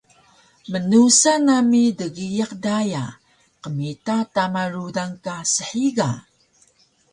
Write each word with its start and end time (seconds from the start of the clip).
Mnusa 0.71 1.33
nami 1.45 1.83
dgiyaq 1.99 2.51
daya 2.63 3.05
qmita 3.61 4.15
tama 4.33 4.61
rudan 4.73 5.11
ka 5.23 5.35
shiga 5.53 6.09